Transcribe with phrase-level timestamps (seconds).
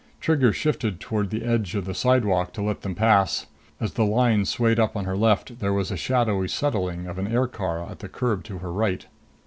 [0.19, 3.45] Trigger shifted toward the edge of the sidewalk to let them pass.
[3.79, 7.27] As the line swayed up on her left, there was a shadowy settling of an
[7.27, 9.05] aircar at the curb to her right.